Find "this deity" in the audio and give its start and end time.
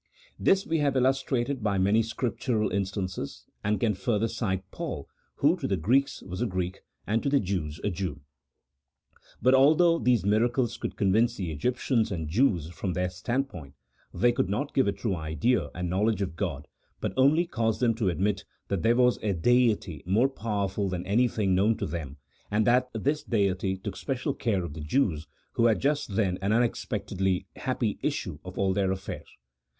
22.95-23.77